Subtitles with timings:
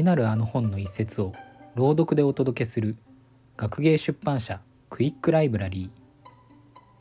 [0.00, 1.34] になるあの本の一節を
[1.74, 2.96] 朗読でお届けする
[3.58, 6.30] 学芸出版社クイックライブラリー。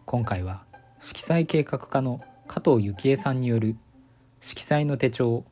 [0.05, 0.65] 今回は
[0.99, 3.77] 色彩計画課の加藤幸恵さんによる
[4.41, 5.45] 色彩の手帳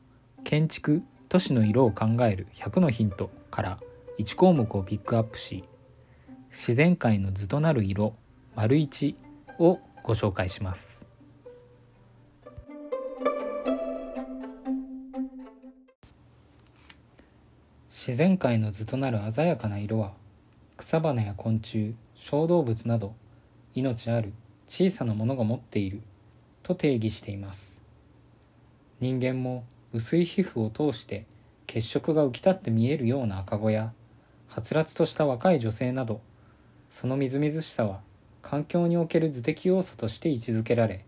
[0.44, 3.78] 建築都市の色を考える100のヒントから
[4.18, 5.64] 1項目をピックアップし
[6.50, 8.14] 自然界の図となる色
[8.56, 9.14] 丸1
[9.58, 11.06] をご紹介します。
[17.88, 20.12] 自然界の図となる鮮やかな色は
[20.76, 23.14] 草花や昆虫小動物など
[23.74, 24.34] 命ある
[24.66, 26.02] 小さなものが持っている
[26.62, 27.80] と定義しています。
[29.00, 31.24] 人間も薄い皮膚を通して
[31.66, 33.92] 血色が浮き立って見えるような赤子や
[34.48, 36.20] はつらつとした若い女性など
[36.90, 38.00] そのみずみずしさは
[38.42, 41.06] 環境における図的要素として位置づけられ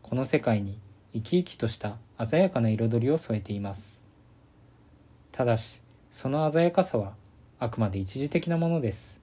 [0.00, 0.78] この世界に
[1.12, 4.02] 生き生きとした鮮やかな彩りを添えています。
[5.32, 5.82] ただし
[6.18, 7.12] その鮮やかさは
[7.58, 9.20] あくまで一時的なものです。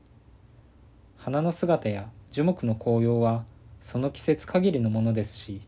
[1.18, 3.46] 花の姿や樹木の紅葉は
[3.82, 5.64] その季節限りのものですし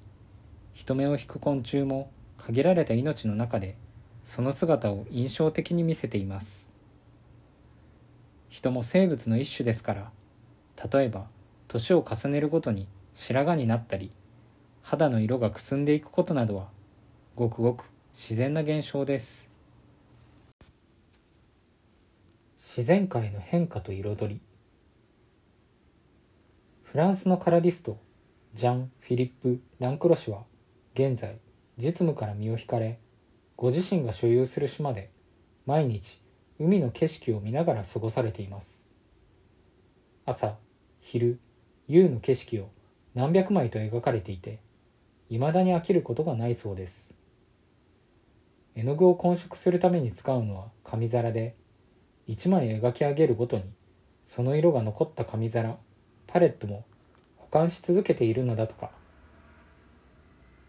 [0.76, 3.76] 人目を引く昆虫も限られた命の中で
[4.24, 6.70] その姿を印象的に見せています。
[8.50, 10.12] 人も生物の一種ですから
[10.94, 11.26] 例えば
[11.68, 14.12] 年を重ねるごとに白髪になったり
[14.84, 16.68] 肌の色がくすんでいくことなどは
[17.36, 19.55] ごくごく自然な現象です。
[22.78, 24.42] 自然界の変化と彩り。
[26.84, 27.98] フランスのカラリスト
[28.54, 30.44] ジャン・フィリップ・ランクロ氏は
[30.94, 31.40] 現在
[31.78, 33.00] 実務から身を引かれ
[33.56, 35.10] ご自身が所有する島で
[35.66, 36.22] 毎日
[36.60, 38.90] 海の景色を見ながら過ごされています。
[40.26, 40.58] 朝
[41.00, 41.40] 昼
[41.88, 42.72] 夕の景色を
[43.14, 44.60] 何百枚と描かれていて
[45.30, 47.16] いまだに飽きることがないそうです。
[48.76, 51.56] 絵の具を混色するために使うのは紙皿で
[52.28, 53.64] 1枚描き上げるごとに
[54.24, 55.78] その色が残った紙皿
[56.28, 56.86] パレットも
[57.38, 58.92] 保管し続けているのだとか。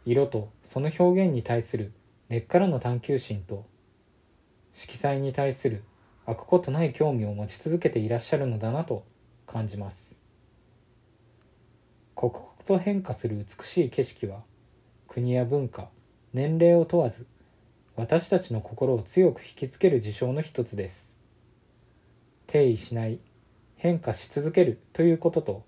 [0.04, 1.92] 色とその表現に対する
[2.28, 3.66] 根っからの探求心と
[4.72, 5.82] 色彩に対する
[6.26, 9.04] 飽くことない興味を持ち続けていらっしゃるのだなと
[9.46, 10.16] 感じます。
[12.14, 14.42] 刻々と変化する美しい景色は
[15.08, 15.88] 国や文化
[16.32, 17.26] 年齢を問わず
[17.96, 21.15] 私たちの心を強く引きつける事象の一つです。
[22.46, 23.20] 定位しない
[23.76, 25.66] 変化し続けるということと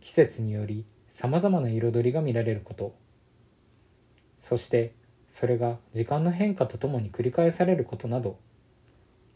[0.00, 2.94] 季節によりさまざまな彩りが見られること。
[4.38, 4.94] そして
[5.28, 8.38] それが時間の変化とともに繰り返されることなど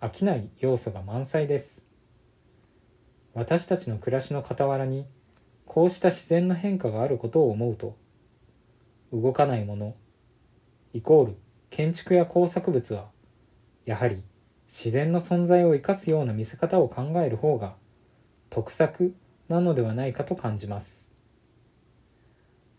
[0.00, 1.84] 飽きない要素が満載です。
[3.34, 5.06] 私たちの暮らしの傍らに
[5.66, 7.96] こうした自然の変化があることを思うと
[9.12, 9.94] 動かないもの
[10.92, 11.36] イコール
[11.70, 13.08] 建築や工作物は
[13.84, 14.22] やはり
[14.70, 17.74] 自然の存在を生かすような見せ方を考える方が
[18.50, 19.16] 得策
[19.48, 21.10] なのではないかと感じます。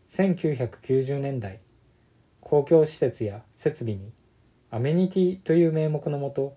[0.06, 1.60] 1990年代
[2.40, 4.14] 公共施設や設備に
[4.70, 6.56] アメニティという名目のもと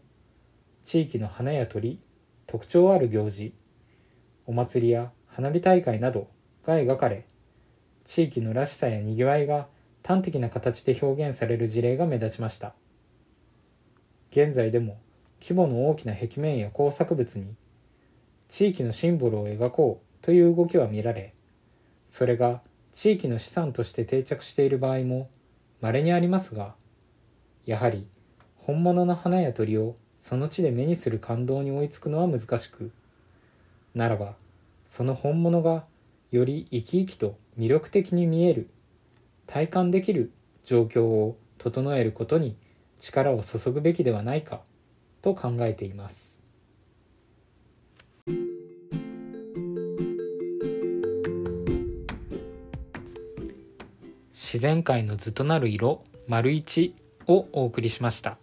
[0.84, 1.98] 地域の花や鳥
[2.46, 3.54] 特徴ある行事
[4.46, 6.28] お祭りや花火大会など
[6.64, 7.26] が描かれ
[8.04, 9.66] 地域のらしさやにぎわいが
[10.06, 12.74] 端的な形で表現される事例が目立ちました。
[14.30, 14.98] 現在でも
[15.46, 17.54] 規模の大きな壁面や工作物に
[18.48, 21.34] 地域のシンボルを描こうという動きは見られ
[22.08, 22.62] それが
[22.94, 25.28] 地域の資産として定着している場合も
[25.82, 26.74] 稀にありますが
[27.66, 28.06] やはり
[28.56, 32.90] 本物の花や鳥をその地で目にする感動に追いつくのは難しく
[33.94, 34.36] ならば
[34.86, 35.84] その本物が
[36.30, 38.70] より生き生きと魅力的に見える
[39.46, 40.32] 体感できる
[40.64, 42.56] 状況を整えることに
[42.98, 44.62] 力を注ぐべきではないか。
[45.24, 46.42] と考えています。
[54.34, 56.94] 自然界の図となる色丸一
[57.26, 58.36] をお送りしました。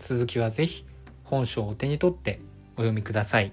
[0.00, 0.84] 続きはぜひ
[1.22, 2.40] 本書をお手に取って
[2.74, 3.52] お読みください。